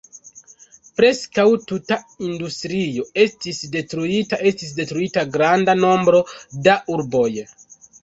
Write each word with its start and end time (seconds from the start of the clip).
Preskaŭ 1.01 1.45
tuta 1.71 1.97
industrio 2.29 3.07
estis 3.27 3.63
detruita, 3.77 4.43
estis 4.53 4.75
detruita 4.83 5.29
granda 5.39 5.81
nombro 5.87 6.27
da 6.69 6.79
urboj. 7.01 7.33